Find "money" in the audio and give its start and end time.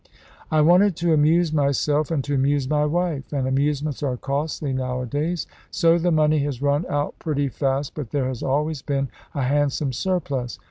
6.09-6.39